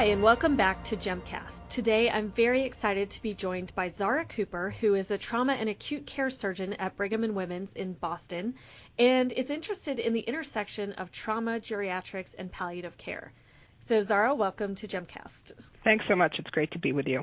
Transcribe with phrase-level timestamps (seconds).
[0.00, 1.60] Hi, and welcome back to GEMcast.
[1.68, 5.68] Today, I'm very excited to be joined by Zara Cooper, who is a trauma and
[5.68, 8.54] acute care surgeon at Brigham and Women's in Boston
[8.98, 13.34] and is interested in the intersection of trauma, geriatrics, and palliative care.
[13.80, 15.52] So, Zara, welcome to GEMcast.
[15.84, 16.36] Thanks so much.
[16.38, 17.22] It's great to be with you.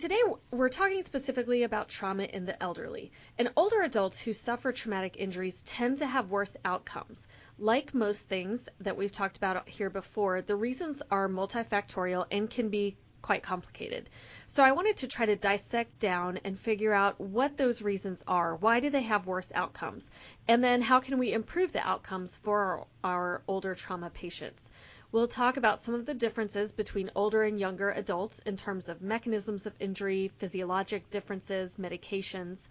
[0.00, 3.12] Today, we're talking specifically about trauma in the elderly.
[3.36, 7.28] And older adults who suffer traumatic injuries tend to have worse outcomes.
[7.58, 12.70] Like most things that we've talked about here before, the reasons are multifactorial and can
[12.70, 14.08] be quite complicated.
[14.46, 18.56] So I wanted to try to dissect down and figure out what those reasons are.
[18.56, 20.10] Why do they have worse outcomes?
[20.48, 24.70] And then how can we improve the outcomes for our, older trauma patients?
[25.12, 29.02] We'll talk about some of the differences between older and younger adults in terms of
[29.02, 32.68] mechanisms of injury, physiologic differences, medications.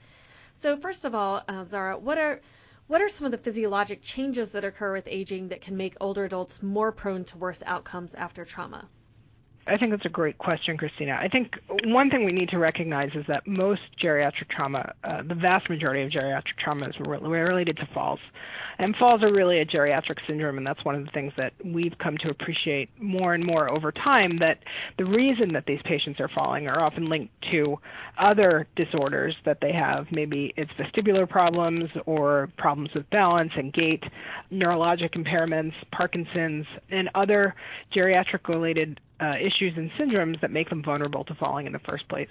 [0.53, 2.41] So first of all, uh, Zara, what are
[2.87, 6.25] what are some of the physiologic changes that occur with aging that can make older
[6.25, 8.89] adults more prone to worse outcomes after trauma?
[9.69, 11.17] I think that's a great question, Christina.
[11.21, 11.53] I think
[11.85, 16.03] one thing we need to recognize is that most geriatric trauma, uh, the vast majority
[16.03, 18.19] of geriatric trauma is related to falls.
[18.79, 21.97] And falls are really a geriatric syndrome, and that's one of the things that we've
[21.97, 24.59] come to appreciate more and more over time that
[24.97, 27.77] the reason that these patients are falling are often linked to
[28.17, 30.07] other disorders that they have.
[30.11, 34.03] Maybe it's vestibular problems or problems with balance and gait,
[34.51, 37.55] neurologic impairments, Parkinson's, and other
[37.93, 42.07] geriatric related uh, issues and syndromes that make them vulnerable to falling in the first
[42.09, 42.29] place.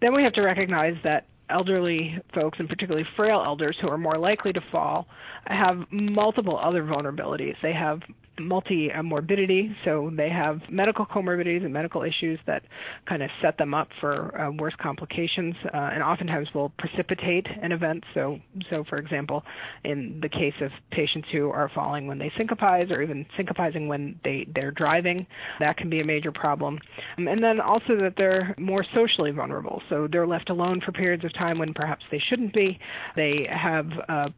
[0.00, 4.18] Then we have to recognize that elderly folks, and particularly frail elders who are more
[4.18, 5.06] likely to fall,
[5.46, 7.54] have multiple other vulnerabilities.
[7.62, 8.00] They have
[8.40, 12.62] multi morbidity, so they have medical comorbidities and medical issues that
[13.08, 17.72] kind of set them up for uh, worse complications, uh, and oftentimes will precipitate an
[17.72, 18.04] event.
[18.14, 18.38] So,
[18.70, 19.42] so for example,
[19.84, 24.18] in the case of patients who are falling when they syncopize, or even syncopizing when
[24.24, 25.26] they they're driving,
[25.60, 26.78] that can be a major problem.
[27.18, 31.24] Um, and then also that they're more socially vulnerable, so they're left alone for periods
[31.24, 32.78] of time when perhaps they shouldn't be.
[33.14, 34.28] They have uh,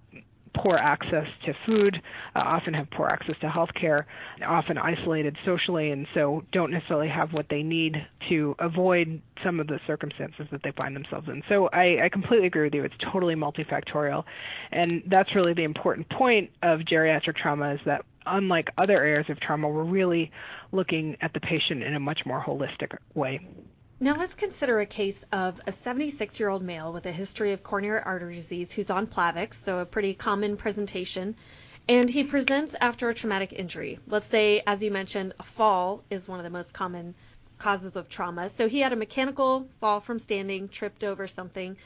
[0.63, 1.97] poor access to food,
[2.35, 4.07] uh, often have poor access to health care,
[4.47, 7.97] often isolated socially, and so don't necessarily have what they need
[8.29, 11.43] to avoid some of the circumstances that they find themselves in.
[11.49, 12.85] So I, I completely agree with you.
[12.85, 14.25] It's totally multifactorial.
[14.73, 19.41] And that's really the important point of geriatric trauma is that unlike other areas of
[19.41, 20.31] trauma, we're really
[20.73, 23.41] looking at the patient in a much more holistic way.
[24.01, 27.65] Now let's consider a case of a 76 year old male with a history of
[27.65, 31.35] coronary artery disease who's on Plavix, so a pretty common presentation,
[31.89, 33.99] and he presents after a traumatic injury.
[34.07, 37.17] Let's say, as you mentioned, a fall is one of the most common
[37.59, 38.49] causes of trauma.
[38.49, 41.77] So he had a mechanical fall from standing, tripped over something,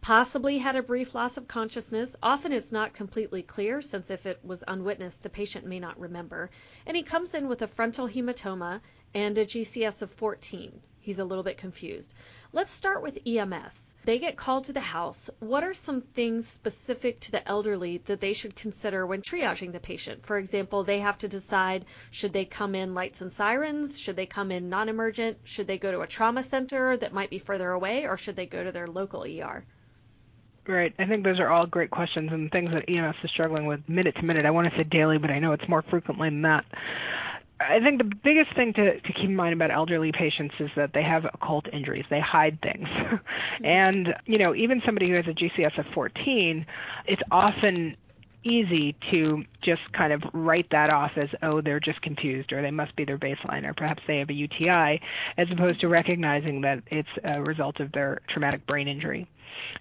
[0.00, 2.16] possibly had a brief loss of consciousness.
[2.22, 6.48] Often it's not completely clear, since if it was unwitnessed, the patient may not remember.
[6.86, 8.80] And he comes in with a frontal hematoma
[9.12, 12.12] and a GCS of 14 he's a little bit confused.
[12.52, 13.94] Let's start with EMS.
[14.04, 15.30] They get called to the house.
[15.40, 19.80] What are some things specific to the elderly that they should consider when triaging the
[19.80, 20.26] patient?
[20.26, 23.98] For example, they have to decide should they come in lights and sirens?
[23.98, 25.38] Should they come in non emergent?
[25.44, 28.06] Should they go to a trauma center that might be further away?
[28.06, 29.64] Or should they go to their local ER?
[30.66, 30.92] Right.
[30.98, 34.14] I think those are all great questions and things that EMS is struggling with minute
[34.16, 34.44] to minute.
[34.44, 36.66] I want to say daily, but I know it's more frequently than that.
[37.68, 40.92] I think the biggest thing to, to keep in mind about elderly patients is that
[40.94, 42.04] they have occult injuries.
[42.08, 42.88] They hide things.
[43.64, 46.64] and, you know, even somebody who has a GCS of 14,
[47.06, 47.94] it's often
[48.44, 52.70] easy to just kind of write that off as, oh, they're just confused or they
[52.70, 55.00] must be their baseline or perhaps they have a UTI,
[55.36, 59.28] as opposed to recognizing that it's a result of their traumatic brain injury.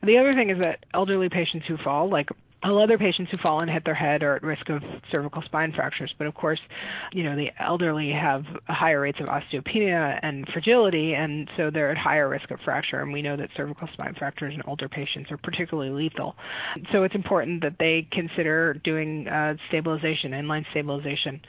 [0.03, 2.29] The other thing is that elderly patients who fall, like
[2.75, 6.11] other patients who fall and hit their head are at risk of cervical spine fractures.
[6.17, 6.59] But of course,
[7.13, 11.97] you know, the elderly have higher rates of osteopenia and fragility, and so they're at
[11.97, 12.99] higher risk of fracture.
[13.01, 16.35] And we know that cervical spine fractures in older patients are particularly lethal.
[16.91, 21.39] So it's important that they consider doing uh, stabilization, inline stabilization.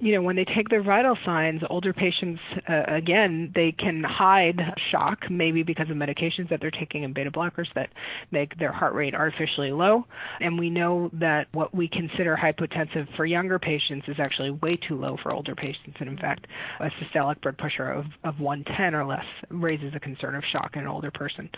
[0.00, 4.60] You know, when they take their vital signs, older patients, uh, again, they can hide
[4.90, 7.90] shock, maybe because of medications that they're taking and beta blockers that
[8.30, 10.06] make their heart rate artificially low.
[10.40, 14.78] And and we know that what we consider hypotensive for younger patients is actually way
[14.88, 15.94] too low for older patients.
[16.00, 16.46] And in fact,
[16.80, 20.80] a systolic blood pressure of, of 110 or less raises a concern of shock in
[20.80, 21.50] an older person.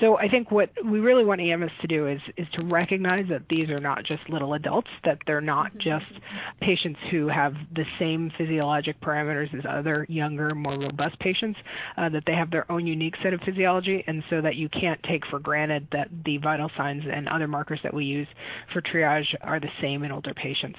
[0.00, 3.42] So I think what we really want EMS to do is, is to recognize that
[3.50, 5.80] these are not just little adults, that they're not mm-hmm.
[5.80, 6.22] just
[6.62, 11.58] patients who have the same physiologic parameters as other younger, more robust patients,
[11.98, 15.02] uh, that they have their own unique set of physiology, and so that you can't
[15.02, 18.28] take for granted that the vital signs and other markers that we use
[18.72, 20.78] for triage are the same in older patients.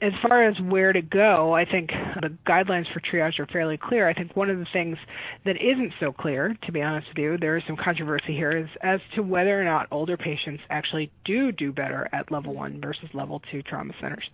[0.00, 1.90] As far as where to go, I think
[2.20, 4.08] the guidelines for triage are fairly clear.
[4.08, 4.98] I think one of the things
[5.44, 8.68] that isn't so clear, to be honest with you, there is some controversy here, is
[8.82, 13.08] as to whether or not older patients actually do do better at level one versus
[13.14, 14.24] level two trauma centers.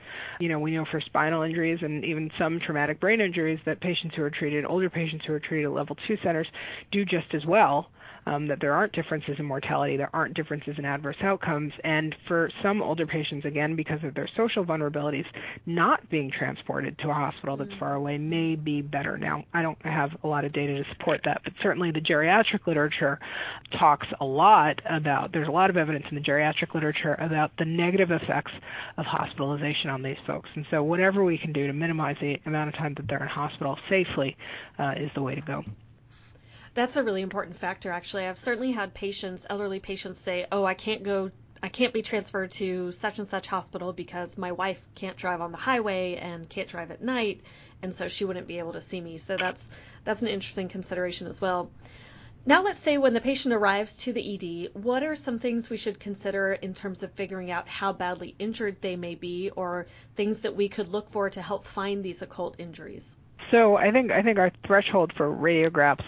[0.41, 4.15] You know, we know for spinal injuries and even some traumatic brain injuries that patients
[4.17, 6.49] who are treated, older patients who are treated at level two centers,
[6.91, 7.91] do just as well
[8.27, 12.51] um, that there aren't differences in mortality, there aren't differences in adverse outcomes, and for
[12.63, 15.25] some older patients, again, because of their social vulnerabilities,
[15.67, 19.17] not being transported to a hospital that's far away may be better.
[19.17, 22.67] Now, I don't have a lot of data to support that, but certainly the geriatric
[22.67, 23.19] literature
[23.79, 27.65] talks a lot about, there's a lot of evidence in the geriatric literature about the
[27.65, 28.53] negative effects
[28.97, 30.49] of hospitalization on these folks.
[30.55, 33.29] And so, whatever we can do to minimize the amount of time that they're in
[33.29, 34.37] hospital safely
[34.79, 35.65] uh, is the way to go.
[36.73, 38.27] That's a really important factor, actually.
[38.27, 42.53] I've certainly had patients, elderly patients, say, "Oh, I can't go, I can't be transferred
[42.53, 46.69] to such and such hospital because my wife can't drive on the highway and can't
[46.69, 47.41] drive at night,
[47.83, 49.69] and so she wouldn't be able to see me." So that's
[50.05, 51.73] that's an interesting consideration as well.
[52.47, 55.77] Now, let's say when the patient arrives to the ED, what are some things we
[55.77, 60.43] should consider in terms of figuring out how badly injured they may be, or things
[60.43, 63.17] that we could look for to help find these occult injuries?
[63.51, 66.05] So I think I think our threshold for radiographs,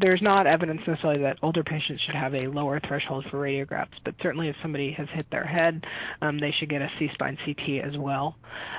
[0.00, 4.14] there's not evidence necessarily that older patients should have a lower threshold for radiographs, but
[4.22, 5.84] certainly if somebody has hit their head,
[6.22, 8.36] um, they should get a C-spine CT as well.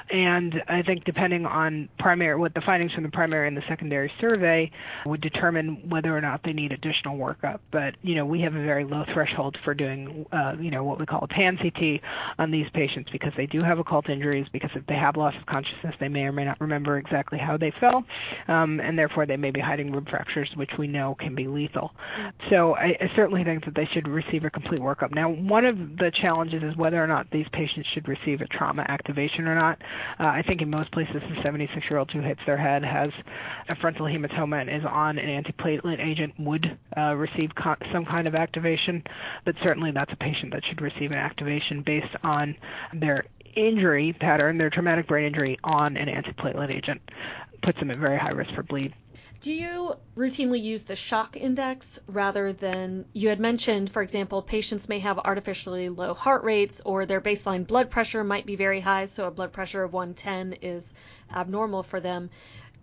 [0.10, 4.12] And I think depending on primary, what the findings from the primary and the secondary
[4.20, 4.72] survey
[5.06, 7.60] would determine whether or not they need additional workup.
[7.72, 11.00] But you know we have a very low threshold for doing uh, you know what
[11.00, 12.02] we call a pan CT
[12.40, 15.46] on these patients because they do have occult injuries because if they have loss of
[15.46, 18.04] consciousness, they may or may not remember exactly how they felt well,
[18.48, 21.92] um, and therefore they may be hiding rib fractures, which we know can be lethal.
[22.50, 25.14] So I, I certainly think that they should receive a complete workup.
[25.14, 28.86] Now, one of the challenges is whether or not these patients should receive a trauma
[28.88, 29.82] activation or not.
[30.20, 33.10] Uh, I think in most places, a 76 year old who hits their head has
[33.70, 38.28] a frontal hematoma and is on an antiplatelet agent would uh, receive co- some kind
[38.28, 39.04] of activation,
[39.46, 42.56] but certainly that's a patient that should receive an activation based on
[42.94, 43.26] their
[43.56, 47.02] injury pattern, their traumatic brain injury, on an antiplatelet agent
[47.62, 48.94] puts them at very high risk for bleed.
[49.42, 54.88] Do you routinely use the shock index rather than you had mentioned, for example, patients
[54.88, 59.06] may have artificially low heart rates or their baseline blood pressure might be very high,
[59.06, 60.94] so a blood pressure of 110 is
[61.34, 62.30] abnormal for them.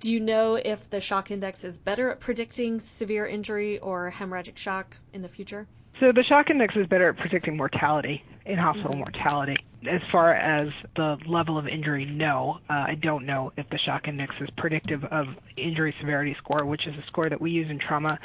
[0.01, 4.57] Do you know if the shock index is better at predicting severe injury or hemorrhagic
[4.57, 5.67] shock in the future?
[6.01, 9.01] So the shock index is better at predicting mortality, in hospital mm-hmm.
[9.01, 12.59] mortality as far as the level of injury, no.
[12.69, 15.27] Uh, I don't know if the shock index is predictive of
[15.57, 18.19] injury severity score, which is a score that we use in trauma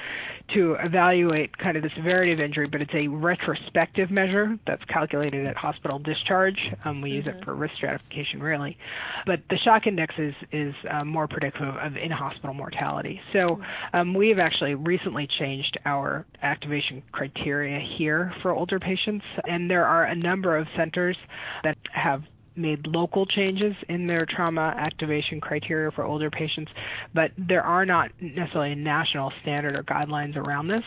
[0.54, 5.46] to evaluate kind of the severity of injury, but it's a retrospective measure that's calculated
[5.46, 6.72] at hospital discharge.
[6.86, 7.16] Um, we mm-hmm.
[7.18, 7.44] use it mm-hmm.
[7.44, 8.78] for risk stratification, really.
[9.26, 13.22] But the shock index is, is uh, more predictive of in hospital mortality.
[13.32, 13.96] So mm-hmm.
[13.96, 20.06] um, we've actually recently changed our activation criteria here for older patients, and there are
[20.06, 21.18] a number of centers
[21.64, 22.24] that have
[22.56, 26.72] made local changes in their trauma activation criteria for older patients,
[27.14, 30.84] but there are not necessarily national standard or guidelines around this.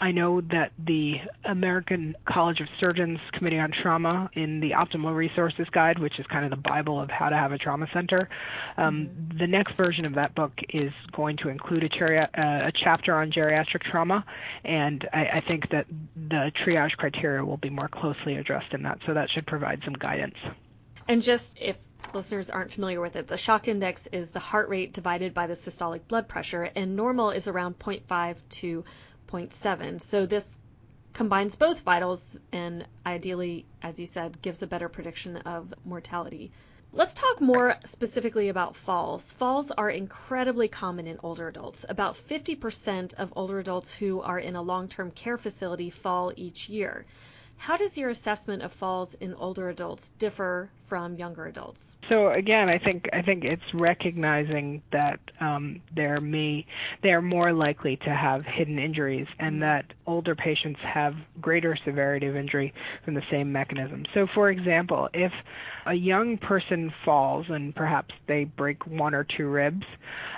[0.00, 1.14] I know that the
[1.44, 6.44] American College of Surgeons Committee on Trauma, in the Optimal Resources Guide, which is kind
[6.44, 8.28] of the Bible of how to have a trauma center,
[8.76, 9.38] um, mm-hmm.
[9.38, 13.32] the next version of that book is going to include a, uh, a chapter on
[13.32, 14.24] geriatric trauma,
[14.64, 15.86] and I, I think that
[16.16, 19.94] the triage criteria will be more closely addressed in that, so that should provide some
[19.94, 20.36] guidance.
[21.08, 21.76] And just if
[22.14, 25.54] listeners aren't familiar with it, the shock index is the heart rate divided by the
[25.54, 28.84] systolic blood pressure, and normal is around 0.5 to
[29.28, 30.00] 0.7.
[30.00, 30.58] So this
[31.12, 36.50] combines both vitals and ideally, as you said, gives a better prediction of mortality.
[36.92, 39.30] Let's talk more specifically about falls.
[39.32, 41.84] Falls are incredibly common in older adults.
[41.88, 46.68] About 50% of older adults who are in a long term care facility fall each
[46.70, 47.04] year.
[47.58, 51.98] How does your assessment of falls in older adults differ from younger adults?
[52.08, 56.64] So again, I think I think it's recognizing that um, there may
[57.02, 59.60] they are more likely to have hidden injuries, and mm-hmm.
[59.60, 62.72] that older patients have greater severity of injury
[63.04, 64.04] from the same mechanism.
[64.14, 65.32] So, for example, if
[65.88, 69.84] a young person falls and perhaps they break one or two ribs,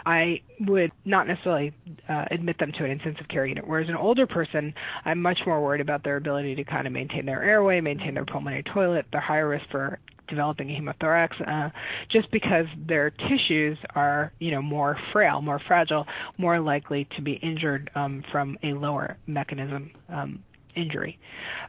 [0.07, 1.73] I would not necessarily
[2.09, 3.66] uh, admit them to an intensive care unit.
[3.66, 4.73] Whereas an older person,
[5.04, 8.25] I'm much more worried about their ability to kind of maintain their airway, maintain their
[8.25, 9.07] pulmonary toilet.
[9.11, 11.71] They're higher risk for developing a hemothorax uh,
[12.11, 16.07] just because their tissues are you know more frail more fragile
[16.38, 20.40] more likely to be injured um, from a lower mechanism um,
[20.77, 21.19] injury.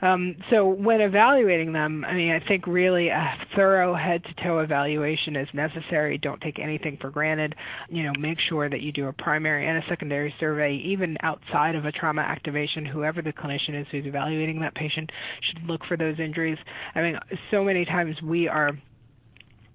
[0.02, 5.48] Um, so when evaluating them, I mean, I think really a thorough head-to-toe evaluation is
[5.54, 6.18] necessary.
[6.18, 7.56] Don't take anything for granted.
[7.90, 11.76] You know, make sure that you do a primary and a secondary survey, even outside
[11.76, 12.86] of a trauma activation.
[12.86, 15.10] Whoever the clinician is who's evaluating that patient
[15.42, 16.58] should look for those injuries.
[16.96, 17.20] I mean,
[17.52, 18.72] so many times we are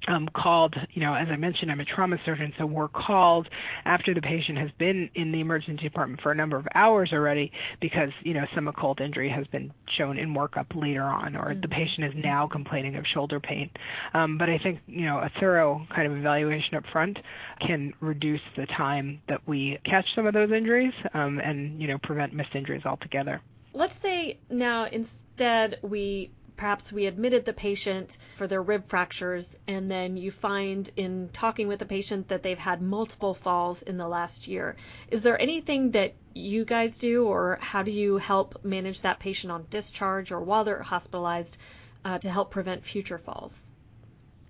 [0.09, 3.49] um, called, you know, as I mentioned, I'm a trauma surgeon, so we're called
[3.85, 7.53] after the patient has been in the emergency department for a number of hours already
[7.81, 11.61] because, you know, some occult injury has been shown in workup later on, or mm-hmm.
[11.61, 13.71] the patient is now complaining of shoulder pain.
[14.15, 17.19] Um, but I think, you know, a thorough kind of evaluation up front
[17.67, 21.99] can reduce the time that we catch some of those injuries um, and, you know,
[21.99, 23.41] prevent missed injuries altogether.
[23.73, 29.91] Let's say now instead we perhaps we admitted the patient for their rib fractures, and
[29.91, 34.09] then you find in talking with the patient that they've had multiple falls in the
[34.09, 34.77] last year.
[35.11, 39.53] Is there anything that you guys do, or how do you help manage that patient
[39.53, 41.59] on discharge or while they're hospitalized
[42.05, 43.69] uh, to help prevent future falls?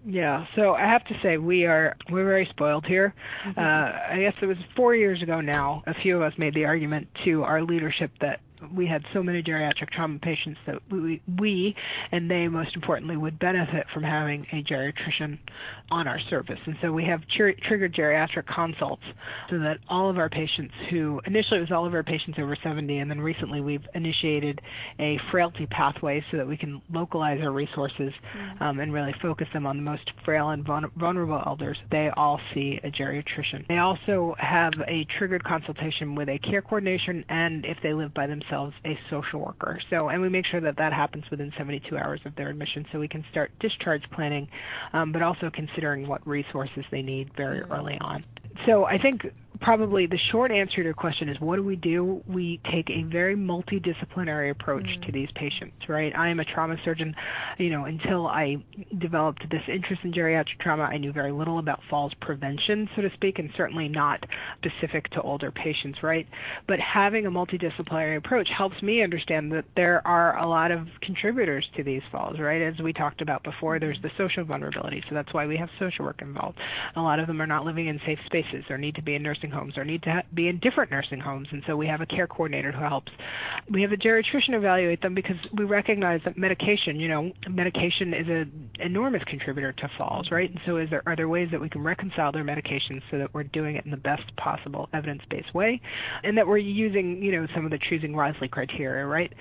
[0.09, 3.13] Yeah, so I have to say we are we're very spoiled here.
[3.45, 3.59] Mm-hmm.
[3.59, 5.83] Uh, I guess it was four years ago now.
[5.87, 8.39] A few of us made the argument to our leadership that
[8.75, 11.75] we had so many geriatric trauma patients that we, we
[12.13, 15.39] and they most importantly would benefit from having a geriatrician
[15.91, 16.59] on our service.
[16.65, 19.03] And so we have tr- triggered geriatric consults
[19.51, 22.57] so that all of our patients who initially it was all of our patients over
[22.63, 24.61] 70 and then recently we've initiated
[24.99, 28.63] a frailty pathway so that we can localize our resources mm-hmm.
[28.63, 31.79] um, and really focus them on the most frail and vulnerable elders.
[31.91, 33.67] They all see a geriatrician.
[33.69, 38.27] They also have a triggered consultation with a care coordination and if they live by
[38.27, 39.79] themselves themselves a social worker.
[39.91, 42.99] So, and we make sure that that happens within 72 hours of their admission, so
[42.99, 44.49] we can start discharge planning,
[44.93, 47.73] um, but also considering what resources they need very mm-hmm.
[47.73, 48.25] early on.
[48.67, 49.23] So, I think
[49.61, 52.23] probably the short answer to your question is what do we do?
[52.29, 55.03] We take a very multidisciplinary approach mm-hmm.
[55.03, 56.13] to these patients, right?
[56.17, 57.15] I am a trauma surgeon.
[57.59, 58.57] You know, until I
[58.99, 63.11] developed this interest in geriatric trauma, I knew very little about falls prevention, so to
[63.15, 64.25] speak, and certainly not
[64.59, 66.27] specific to older patients, right?
[66.67, 71.67] But having a multidisciplinary approach helps me understand that there are a lot of contributors
[71.77, 72.63] to these falls, right?
[72.63, 76.05] As we talked about before, there's the social vulnerability, so that's why we have social
[76.05, 76.59] work involved.
[76.97, 79.23] A lot of them are not living in safe spaces or need to be in
[79.23, 81.49] nursing nursing homes or need to ha- be in different nursing homes.
[81.51, 83.13] And so we have a care coordinator who helps.
[83.71, 88.27] We have a geriatrician evaluate them because we recognize that medication, you know, medication is
[88.29, 90.51] an enormous contributor to falls, right?
[90.51, 93.33] And so is there are there ways that we can reconcile their medications so that
[93.35, 95.81] we're doing it in the best possible evidence-based way,
[96.25, 99.33] and that we're using, you know, some of the choosing wisely criteria, right?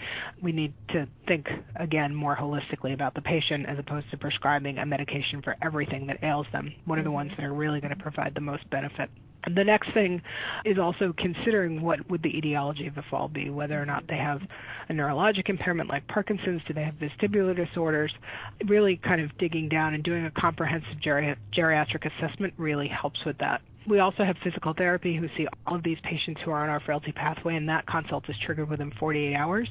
[0.41, 4.85] We need to think again more holistically about the patient as opposed to prescribing a
[4.85, 6.73] medication for everything that ails them.
[6.85, 7.15] What are the mm-hmm.
[7.15, 9.04] ones that are really going to provide the most benefit?
[9.53, 10.21] The next thing
[10.63, 14.17] is also considering what would the etiology of the fall be, whether or not they
[14.17, 14.41] have
[14.89, 18.13] a neurologic impairment like Parkinson's, do they have vestibular disorders.
[18.65, 23.37] Really kind of digging down and doing a comprehensive geri- geriatric assessment really helps with
[23.39, 23.61] that.
[23.87, 26.79] We also have physical therapy who see all of these patients who are on our
[26.79, 29.69] frailty pathway, and that consult is triggered within 48 hours.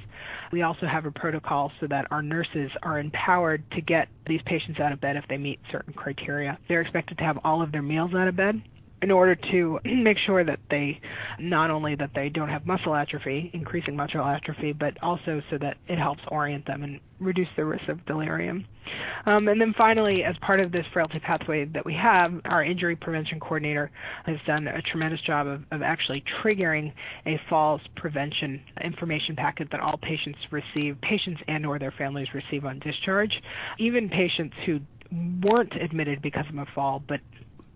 [0.53, 4.79] We also have a protocol so that our nurses are empowered to get these patients
[4.79, 6.59] out of bed if they meet certain criteria.
[6.69, 8.63] They're expected to have all of their meals out of bed
[9.05, 10.99] in order to make sure that they
[11.39, 15.77] not only that they don't have muscle atrophy, increasing muscle atrophy, but also so that
[15.89, 18.65] it helps orient them and reduce the risk of delirium.
[19.27, 22.97] Um, and then finally, as part of this frailty pathway that we have, our injury
[22.97, 23.91] prevention coordinator
[24.25, 26.91] has done a tremendous job of, of actually triggering
[27.27, 32.65] a falls prevention information packet that all patients receive, patients and or their families receive
[32.65, 33.33] on discharge.
[33.79, 34.81] Even patients who
[35.43, 37.21] weren't admitted because of a fall but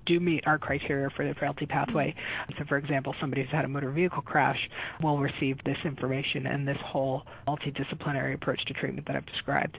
[0.09, 2.11] do meet our criteria for the frailty pathway.
[2.11, 2.59] Mm-hmm.
[2.59, 4.59] So, for example, somebody who's had a motor vehicle crash
[5.03, 9.79] will receive this information and this whole multidisciplinary approach to treatment that I've described.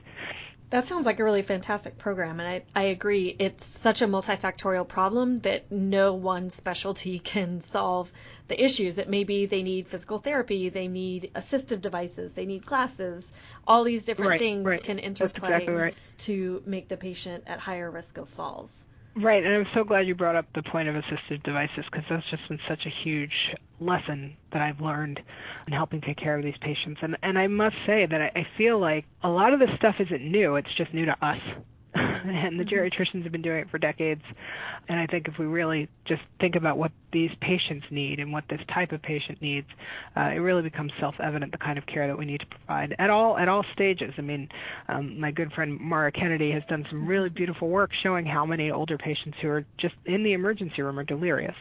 [0.70, 3.34] That sounds like a really fantastic program, and I, I agree.
[3.36, 8.12] It's such a multifactorial problem that no one specialty can solve
[8.46, 8.98] the issues.
[8.98, 13.32] It may be they need physical therapy, they need assistive devices, they need glasses.
[13.66, 14.82] All these different right, things right.
[14.82, 15.94] can interplay exactly right.
[16.18, 18.86] to make the patient at higher risk of falls.
[19.16, 22.24] Right, and I'm so glad you brought up the point of assistive devices because that's
[22.30, 23.32] just been such a huge
[23.80, 25.20] lesson that I've learned
[25.66, 27.00] in helping take care of these patients.
[27.02, 29.96] And and I must say that I, I feel like a lot of this stuff
[29.98, 31.40] isn't new; it's just new to us.
[31.94, 32.74] and the mm-hmm.
[32.74, 34.22] geriatricians have been doing it for decades.
[34.88, 38.44] And I think if we really just think about what these patients need and what
[38.48, 39.66] this type of patient needs,
[40.16, 43.10] uh, it really becomes self-evident the kind of care that we need to provide at
[43.10, 44.12] all at all stages.
[44.18, 44.48] I mean,
[44.88, 48.70] um, my good friend Maura Kennedy has done some really beautiful work showing how many
[48.70, 51.56] older patients who are just in the emergency room are delirious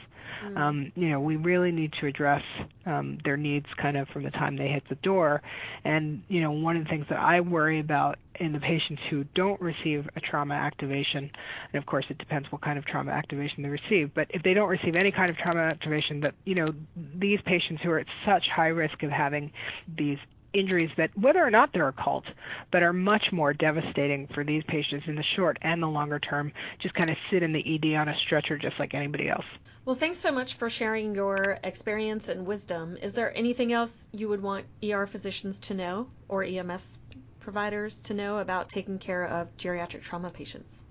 [0.45, 0.57] Mm.
[0.57, 2.43] Um, you know, we really need to address
[2.85, 5.41] um, their needs kind of from the time they hit the door.
[5.83, 9.25] And you know, one of the things that I worry about in the patients who
[9.35, 11.29] don't receive a trauma activation,
[11.73, 14.53] and of course it depends what kind of trauma activation they receive, but if they
[14.53, 16.73] don't receive any kind of trauma activation, that you know,
[17.15, 19.51] these patients who are at such high risk of having
[19.97, 20.17] these
[20.53, 22.25] injuries that, whether or not they're occult,
[22.71, 26.51] but are much more devastating for these patients in the short and the longer term,
[26.81, 29.45] just kind of sit in the ED on a stretcher just like anybody else.
[29.85, 32.97] Well, thanks so much for sharing your experience and wisdom.
[33.01, 36.99] Is there anything else you would want ER physicians to know or EMS
[37.39, 40.85] providers to know about taking care of geriatric trauma patients?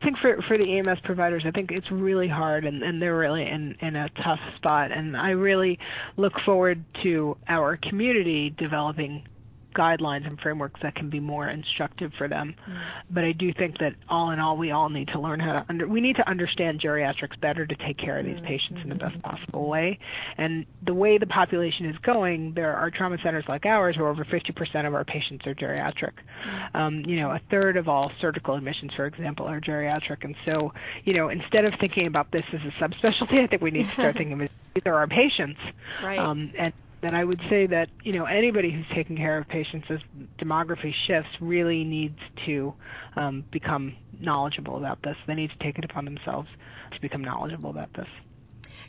[0.00, 3.16] I think for for the EMS providers, I think it's really hard, and, and they're
[3.16, 4.92] really in in a tough spot.
[4.92, 5.78] And I really
[6.16, 9.24] look forward to our community developing
[9.76, 12.54] guidelines and frameworks that can be more instructive for them.
[12.68, 12.82] Mm.
[13.10, 15.66] But I do think that all in all, we all need to learn how to
[15.68, 18.46] under we need to understand geriatrics better to take care of these mm.
[18.46, 19.98] patients in the best possible way.
[20.38, 24.24] And the way the population is going, there are trauma centers like ours where over
[24.24, 26.12] 50% of our patients are geriatric.
[26.46, 26.74] Mm.
[26.74, 30.24] Um, you know, a third of all surgical admissions, for example, are geriatric.
[30.24, 30.72] And so,
[31.04, 33.92] you know, instead of thinking about this as a subspecialty, I think we need to
[33.92, 35.60] start thinking of these are our patients.
[36.02, 36.18] Right.
[36.18, 36.72] Um, and
[37.06, 40.00] then I would say that you know anybody who's taking care of patients as
[40.40, 42.74] demography shifts really needs to
[43.14, 45.16] um, become knowledgeable about this.
[45.28, 46.48] They need to take it upon themselves
[46.92, 48.08] to become knowledgeable about this.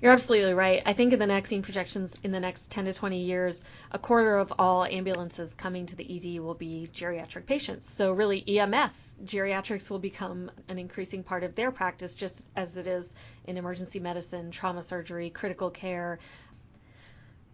[0.02, 0.82] You're absolutely right.
[0.86, 4.38] I think in the vaccine projections in the next 10 to 20 years, a quarter
[4.38, 7.90] of all ambulances coming to the ED will be geriatric patients.
[7.90, 12.86] So really EMS, geriatrics will become an increasing part of their practice just as it
[12.86, 16.20] is in emergency medicine, trauma surgery, critical care,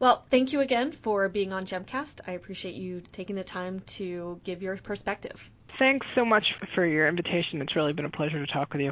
[0.04, 2.20] well, thank you again for being on Gemcast.
[2.28, 5.50] I appreciate you taking the time to give your perspective.
[5.80, 6.44] Thanks so much
[6.76, 7.62] for your invitation.
[7.62, 8.92] It's really been a pleasure to talk with you.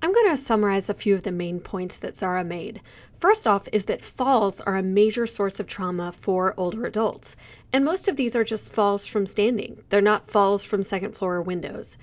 [0.00, 2.82] I'm going to summarize a few of the main points that Zara made.
[3.18, 7.34] First off, is that falls are a major source of trauma for older adults,
[7.72, 9.82] and most of these are just falls from standing.
[9.88, 11.98] They're not falls from second floor windows.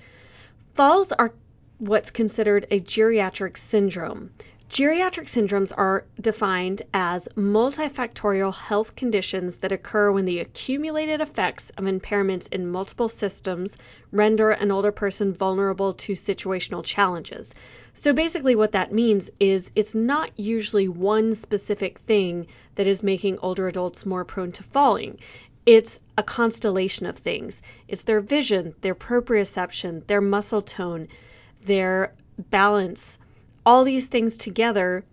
[0.74, 1.32] Falls are
[1.78, 4.30] what's considered a geriatric syndrome.
[4.72, 11.84] Geriatric syndromes are defined as multifactorial health conditions that occur when the accumulated effects of
[11.84, 13.76] impairments in multiple systems
[14.12, 17.54] render an older person vulnerable to situational challenges.
[17.92, 23.40] So basically, what that means is it's not usually one specific thing that is making
[23.40, 25.18] older adults more prone to falling.
[25.66, 27.60] It's a constellation of things.
[27.88, 31.08] It's their vision, their proprioception, their muscle tone,
[31.62, 33.18] their balance
[33.64, 35.04] all these things together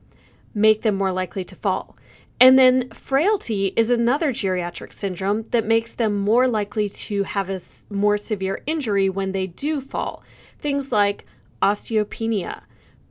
[0.54, 1.96] make them more likely to fall.
[2.42, 7.60] And then frailty is another geriatric syndrome that makes them more likely to have a
[7.90, 10.24] more severe injury when they do fall.
[10.60, 11.26] Things like
[11.62, 12.62] osteopenia,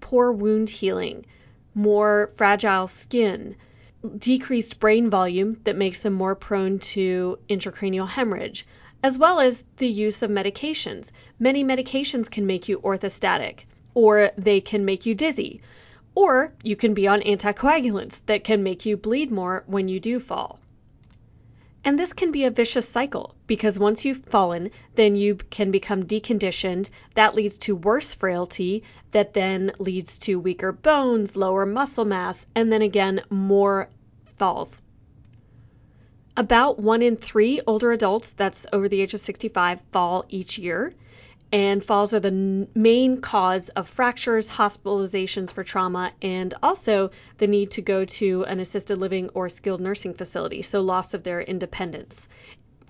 [0.00, 1.26] poor wound healing,
[1.74, 3.56] more fragile skin,
[4.16, 8.66] decreased brain volume that makes them more prone to intracranial hemorrhage,
[9.02, 11.10] as well as the use of medications.
[11.38, 13.60] Many medications can make you orthostatic
[13.98, 15.60] or they can make you dizzy.
[16.14, 20.20] Or you can be on anticoagulants that can make you bleed more when you do
[20.20, 20.60] fall.
[21.84, 26.04] And this can be a vicious cycle because once you've fallen, then you can become
[26.04, 26.90] deconditioned.
[27.16, 32.72] That leads to worse frailty, that then leads to weaker bones, lower muscle mass, and
[32.72, 33.88] then again, more
[34.36, 34.80] falls.
[36.36, 40.94] About one in three older adults that's over the age of 65 fall each year
[41.50, 47.70] and falls are the main cause of fractures, hospitalizations for trauma, and also the need
[47.70, 52.28] to go to an assisted living or skilled nursing facility, so loss of their independence.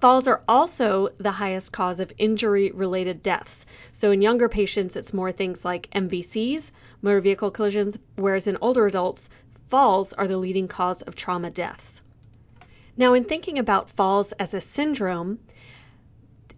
[0.00, 3.66] Falls are also the highest cause of injury related deaths.
[3.92, 6.70] So in younger patients, it's more things like MVCs,
[7.02, 9.28] motor vehicle collisions, whereas in older adults,
[9.70, 12.00] falls are the leading cause of trauma deaths.
[12.96, 15.38] Now, in thinking about falls as a syndrome,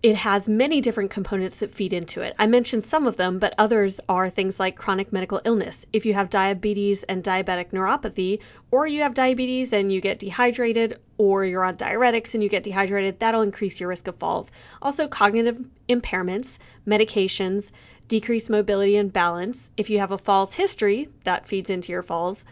[0.03, 2.35] it has many different components that feed into it.
[2.39, 5.85] I mentioned some of them, but others are things like chronic medical illness.
[5.93, 10.99] If you have diabetes and diabetic neuropathy, or you have diabetes and you get dehydrated,
[11.19, 14.51] or you're on diuretics and you get dehydrated, that'll increase your risk of falls.
[14.81, 17.71] Also, cognitive impairments, medications,
[18.09, 19.71] decreased mobility and balance.
[19.77, 22.47] If you have a falls history, that feeds into your falls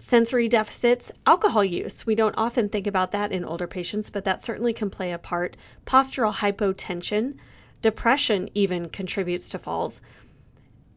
[0.00, 2.04] sensory deficits, alcohol use.
[2.04, 5.18] We don't often think about that in older patients, but that certainly can play a
[5.18, 5.56] part.
[5.86, 7.36] Postural hypotension,
[7.82, 10.00] depression even contributes to falls.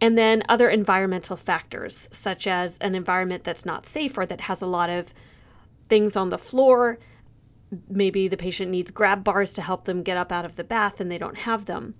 [0.02, 4.62] And then other environmental factors, such as an environment that's not safe or that has
[4.62, 5.14] a lot of
[5.90, 7.00] things on the floor.
[7.90, 11.00] Maybe the patient needs grab bars to help them get up out of the bath
[11.02, 11.96] and they don't have them.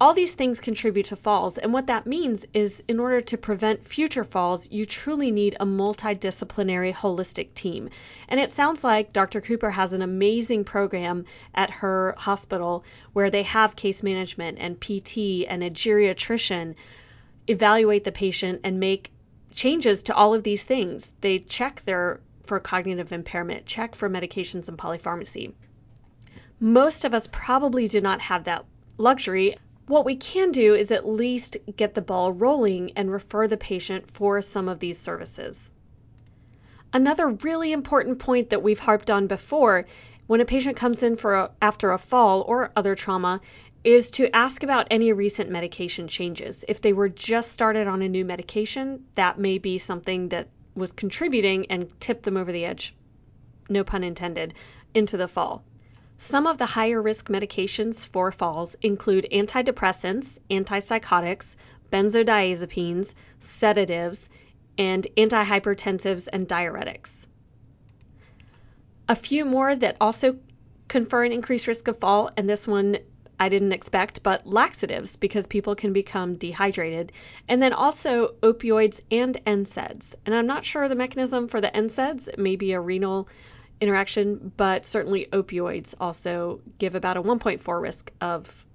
[0.00, 3.84] All these things contribute to falls, and what that means is in order to prevent
[3.84, 7.90] future falls, you truly need a multidisciplinary, holistic team.
[8.28, 9.40] And it sounds like Dr.
[9.40, 15.48] Cooper has an amazing program at her hospital where they have case management and PT
[15.48, 16.76] and a geriatrician
[17.48, 19.10] evaluate the patient and make
[19.52, 21.12] changes to all of these things.
[21.20, 25.54] They check their for cognitive impairment, check for medications and polypharmacy.
[26.60, 28.64] Most of us probably do not have that
[28.96, 29.56] luxury
[29.88, 34.10] what we can do is at least get the ball rolling and refer the patient
[34.12, 35.72] for some of these services.
[36.92, 39.86] Another really important point that we've harped on before
[40.26, 43.40] when a patient comes in for a, after a fall or other trauma
[43.82, 46.64] is to ask about any recent medication changes.
[46.68, 50.92] If they were just started on a new medication, that may be something that was
[50.92, 52.94] contributing and tipped them over the edge,
[53.68, 54.54] no pun intended,
[54.94, 55.64] into the fall.
[56.20, 61.54] Some of the higher risk medications for falls include antidepressants, antipsychotics,
[61.92, 64.28] benzodiazepines, sedatives,
[64.76, 67.28] and antihypertensives and diuretics.
[69.08, 70.38] A few more that also
[70.88, 72.98] confer an increased risk of fall, and this one
[73.38, 77.12] I didn't expect, but laxatives because people can become dehydrated.
[77.46, 80.16] And then also opioids and NSAIDs.
[80.26, 83.28] And I'm not sure the mechanism for the NSAIDs, it may be a renal
[83.80, 88.66] interaction, but certainly opioids also give about a 1.4 risk of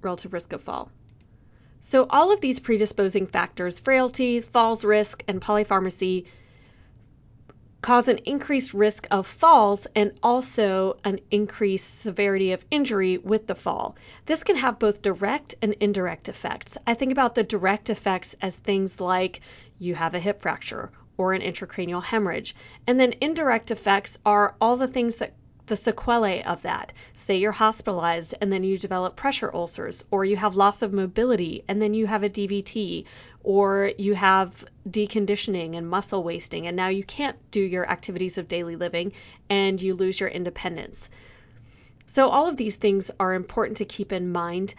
[0.00, 0.90] relative risk of fall.
[1.80, 6.26] So all of these predisposing factors, frailty, falls risk, and polypharmacy
[7.80, 13.56] cause an increased risk of falls and also an increased severity of injury with the
[13.56, 13.96] fall.
[14.24, 16.78] This can have both direct and indirect effects.
[16.86, 19.40] I think about the direct effects as things like
[19.80, 22.52] you have a hip fracture or an intracranial hemorrhage.
[22.84, 25.34] And then indirect effects are all the things that
[25.66, 26.92] the sequelae of that.
[27.14, 31.62] Say you're hospitalized and then you develop pressure ulcers, or you have loss of mobility
[31.68, 33.04] and then you have a DVT,
[33.44, 38.48] or you have deconditioning and muscle wasting, and now you can't do your activities of
[38.48, 39.12] daily living
[39.48, 41.08] and you lose your independence.
[42.06, 44.74] So, all of these things are important to keep in mind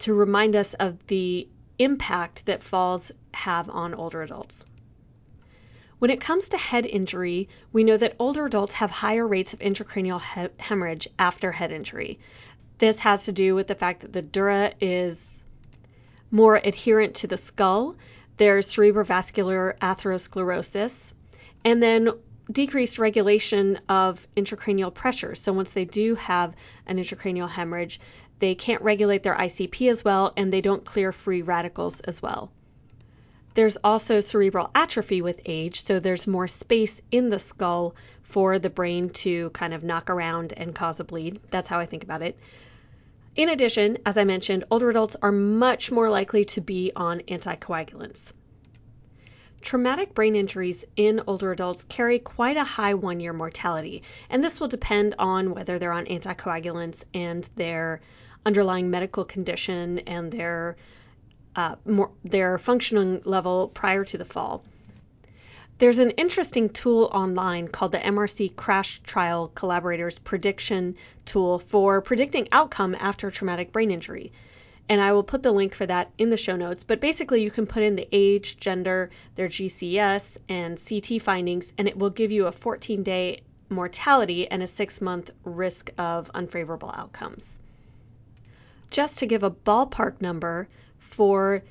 [0.00, 1.48] to remind us of the
[1.80, 4.64] impact that falls have on older adults.
[5.98, 9.58] When it comes to head injury, we know that older adults have higher rates of
[9.58, 12.20] intracranial he- hemorrhage after head injury.
[12.78, 15.44] This has to do with the fact that the dura is
[16.30, 17.96] more adherent to the skull,
[18.36, 21.12] there's cerebrovascular atherosclerosis,
[21.64, 22.10] and then
[22.50, 25.34] decreased regulation of intracranial pressure.
[25.34, 26.54] So once they do have
[26.86, 28.00] an intracranial hemorrhage,
[28.38, 32.52] they can't regulate their ICP as well and they don't clear free radicals as well.
[33.58, 38.70] There's also cerebral atrophy with age, so there's more space in the skull for the
[38.70, 41.40] brain to kind of knock around and cause a bleed.
[41.50, 42.38] That's how I think about it.
[43.34, 48.32] In addition, as I mentioned, older adults are much more likely to be on anticoagulants.
[49.60, 54.60] Traumatic brain injuries in older adults carry quite a high one year mortality, and this
[54.60, 58.02] will depend on whether they're on anticoagulants and their
[58.46, 60.76] underlying medical condition and their
[61.56, 64.62] uh, more, their functioning level prior to the fall.
[65.78, 72.48] There's an interesting tool online called the MRC Crash Trial Collaborators Prediction Tool for predicting
[72.50, 74.32] outcome after traumatic brain injury.
[74.88, 76.82] And I will put the link for that in the show notes.
[76.82, 81.86] But basically, you can put in the age, gender, their GCS, and CT findings, and
[81.86, 86.90] it will give you a 14 day mortality and a six month risk of unfavorable
[86.90, 87.58] outcomes.
[88.90, 90.66] Just to give a ballpark number,
[90.98, 91.62] for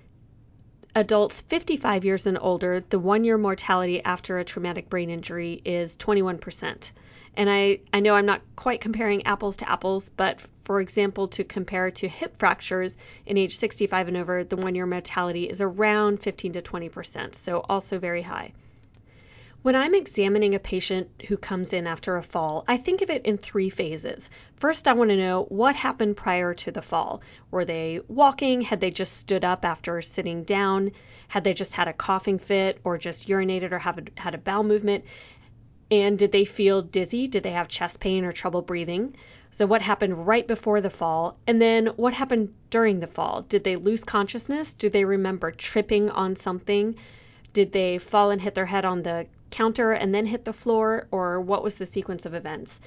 [0.96, 5.96] adults 55 years and older, the one year mortality after a traumatic brain injury is
[5.98, 6.92] 21%.
[7.36, 11.44] And I, I know I'm not quite comparing apples to apples, but for example, to
[11.44, 16.24] compare to hip fractures in age 65 and over, the one year mortality is around
[16.24, 18.54] 15 to 20%, so also very high.
[19.68, 23.26] When I'm examining a patient who comes in after a fall, I think of it
[23.26, 24.30] in three phases.
[24.56, 27.22] First, I want to know what happened prior to the fall.
[27.52, 28.62] Were they walking?
[28.62, 30.94] Had they just stood up after sitting down?
[31.28, 34.38] Had they just had a coughing fit or just urinated or have a, had a
[34.38, 35.04] bowel movement?
[35.92, 37.28] And did they feel dizzy?
[37.28, 39.18] Did they have chest pain or trouble breathing?
[39.52, 41.40] So, what happened right before the fall?
[41.46, 43.42] And then what happened during the fall?
[43.42, 44.76] Did they lose consciousness?
[44.76, 46.96] Do they remember tripping on something?
[47.52, 51.08] Did they fall and hit their head on the counter and then hit the floor,
[51.12, 52.80] or what was the sequence of events?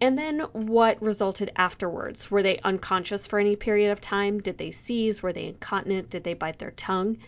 [0.00, 2.30] And then what resulted afterwards?
[2.30, 4.40] Were they unconscious for any period of time?
[4.40, 5.22] Did they seize?
[5.22, 6.10] Were they incontinent?
[6.10, 7.18] Did they bite their tongue?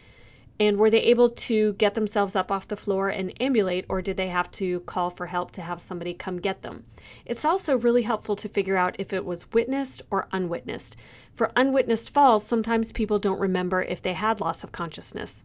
[0.59, 4.17] And were they able to get themselves up off the floor and ambulate, or did
[4.17, 6.85] they have to call for help to have somebody come get them?
[7.27, 10.97] It's also really helpful to figure out if it was witnessed or unwitnessed.
[11.35, 15.45] For unwitnessed falls, sometimes people don't remember if they had loss of consciousness.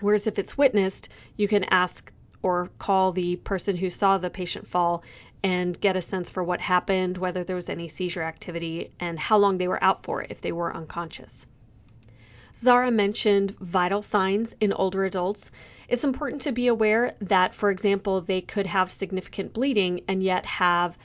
[0.00, 2.10] Whereas if it's witnessed, you can ask
[2.44, 5.02] or call the person who saw the patient fall
[5.42, 9.38] and get a sense for what happened, whether there was any seizure activity, and how
[9.38, 11.46] long they were out for if they were unconscious.
[12.54, 15.50] Zara mentioned vital signs in older adults.
[15.88, 20.44] It's important to be aware that, for example, they could have significant bleeding and yet
[20.44, 20.96] have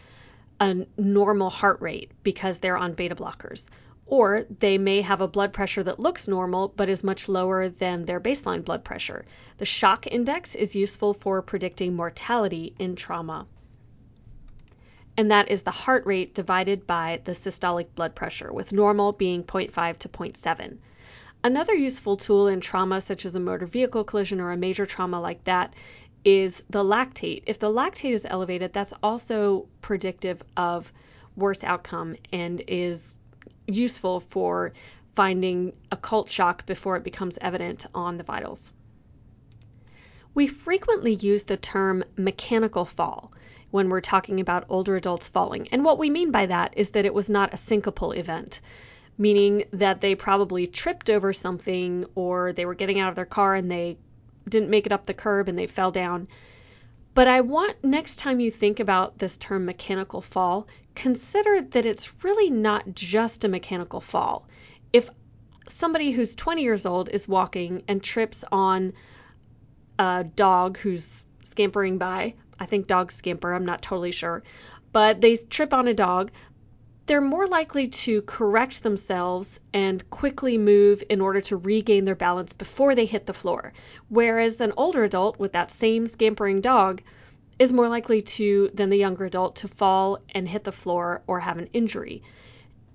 [0.60, 3.70] a normal heart rate because they're on beta blockers.
[4.10, 8.06] Or they may have a blood pressure that looks normal but is much lower than
[8.06, 9.24] their baseline blood pressure.
[9.60, 13.46] The shock index is useful for predicting mortality in trauma.
[15.16, 19.44] And that is the heart rate divided by the systolic blood pressure, with normal being
[19.44, 20.78] 0.5 to 0.7.
[21.44, 25.22] Another useful tool in trauma, such as a motor vehicle collision or a major trauma
[25.22, 25.76] like that,
[26.26, 27.44] is the lactate.
[27.46, 30.92] If the lactate is elevated, that's also predictive of
[31.36, 33.19] worse outcome and is
[33.70, 34.74] useful for
[35.16, 38.72] finding occult shock before it becomes evident on the vitals.
[40.34, 43.32] We frequently use the term mechanical fall
[43.72, 45.68] when we're talking about older adults falling.
[45.70, 48.62] And what we mean by that is that it was not a syncopal event,
[49.18, 53.56] meaning that they probably tripped over something or they were getting out of their car
[53.56, 53.98] and they
[54.48, 56.28] didn't make it up the curb and they fell down.
[57.14, 60.68] But I want next time you think about this term mechanical fall,
[61.00, 64.46] consider that it's really not just a mechanical fall.
[64.92, 65.10] If
[65.70, 68.92] somebody who's 20 years old is walking and trips on
[69.98, 74.44] a dog who's scampering by, I think dogs scamper, I'm not totally sure,
[74.92, 76.32] but they trip on a dog,
[77.06, 82.52] they're more likely to correct themselves and quickly move in order to regain their balance
[82.52, 83.72] before they hit the floor.
[84.10, 87.02] Whereas an older adult with that same scampering dog
[87.60, 91.40] is more likely to than the younger adult to fall and hit the floor or
[91.40, 92.24] have an injury.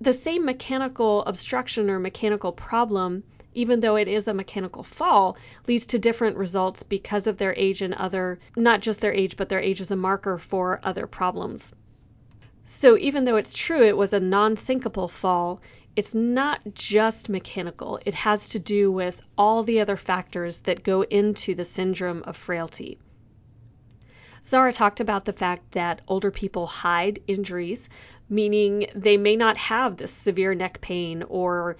[0.01, 3.23] The same mechanical obstruction or mechanical problem
[3.55, 7.81] even though it is a mechanical fall, leads to different results because of their age
[7.81, 11.73] and other, not just their age, but their age is a marker for other problems.
[12.65, 15.61] So even though it's true it was a non syncopal fall,
[15.95, 17.99] it's not just mechanical.
[18.05, 22.35] It has to do with all the other factors that go into the syndrome of
[22.35, 22.99] frailty.
[24.45, 27.89] Zara talked about the fact that older people hide injuries,
[28.29, 31.77] meaning they may not have this severe neck pain or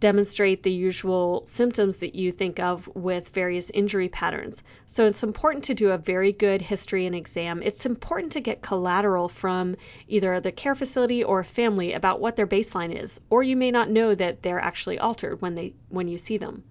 [0.00, 4.62] demonstrate the usual symptoms that you think of with various injury patterns.
[4.86, 7.62] So it's important to do a very good history and exam.
[7.62, 9.76] It's important to get collateral from
[10.08, 13.88] either the care facility or family about what their baseline is, or you may not
[13.88, 16.64] know that they're actually altered when they when you see them.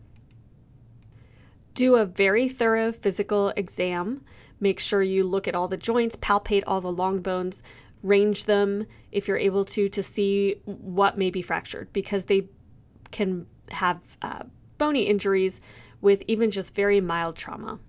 [1.74, 4.26] Do a very thorough physical exam.
[4.60, 7.64] Make sure you look at all the joints, palpate all the long bones,
[8.02, 12.48] range them if you're able to to see what may be fractured because they
[13.12, 14.44] can have uh,
[14.78, 15.62] bony injuries
[16.02, 17.80] with even just very mild trauma.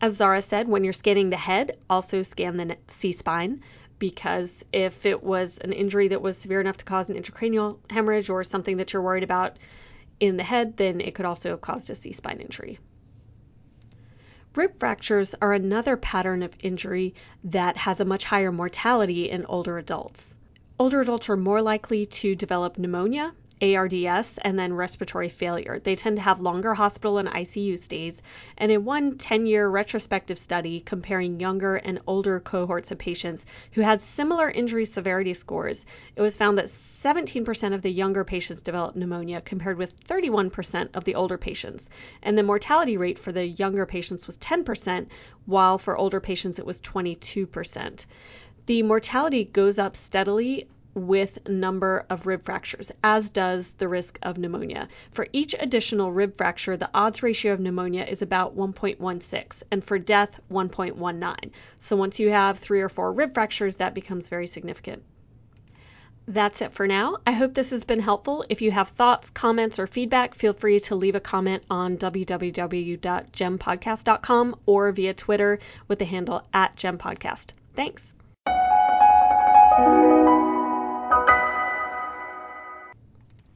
[0.00, 3.62] As Zara said, when you're scanning the head, also scan the C spine
[3.98, 8.30] because if it was an injury that was severe enough to cause an intracranial hemorrhage
[8.30, 9.58] or something that you're worried about
[10.18, 12.78] in the head, then it could also have caused a C spine injury.
[14.56, 19.78] Rib fractures are another pattern of injury that has a much higher mortality in older
[19.78, 20.36] adults.
[20.78, 25.78] Older adults are more likely to develop pneumonia ARDS and then respiratory failure.
[25.78, 28.22] They tend to have longer hospital and ICU stays.
[28.56, 33.80] And in one 10 year retrospective study comparing younger and older cohorts of patients who
[33.82, 35.84] had similar injury severity scores,
[36.16, 41.04] it was found that 17% of the younger patients developed pneumonia compared with 31% of
[41.04, 41.88] the older patients.
[42.22, 45.06] And the mortality rate for the younger patients was 10%,
[45.46, 48.06] while for older patients it was 22%.
[48.66, 54.38] The mortality goes up steadily with number of rib fractures, as does the risk of
[54.38, 54.88] pneumonia.
[55.12, 59.98] For each additional rib fracture, the odds ratio of pneumonia is about 1.16, and for
[59.98, 61.50] death, 1.19.
[61.78, 65.02] So once you have three or four rib fractures, that becomes very significant.
[66.28, 67.16] That's it for now.
[67.26, 68.44] I hope this has been helpful.
[68.48, 74.56] If you have thoughts, comments, or feedback, feel free to leave a comment on www.gempodcast.com
[74.66, 77.54] or via Twitter with the handle at gempodcast.
[77.74, 78.14] Thanks.